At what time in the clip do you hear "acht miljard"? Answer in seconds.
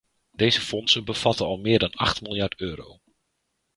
1.91-2.59